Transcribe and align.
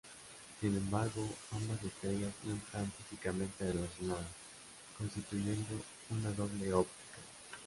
Sin 0.59 0.75
embargo, 0.75 1.29
ambas 1.51 1.83
estrellas 1.83 2.33
no 2.43 2.55
están 2.55 2.91
físicamente 2.91 3.71
relacionadas, 3.71 4.25
constituyendo 4.97 5.79
una 6.09 6.31
doble 6.31 6.73
óptica. 6.73 7.19